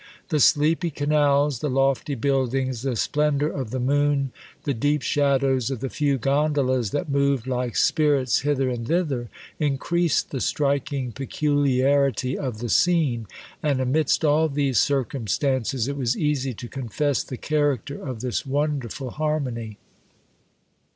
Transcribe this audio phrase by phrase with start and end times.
[0.29, 4.31] The sleepy canals, the lofty buildings, the splendour of the moon,
[4.63, 9.29] the deep shadows of the few gondolas that moved like spirits hither and thither,
[9.59, 13.27] increased the striking peculiarity of the scene,
[13.61, 19.11] and amidst all these circumstances it was easy to confess the character of this wonderful
[19.11, 19.77] harmony.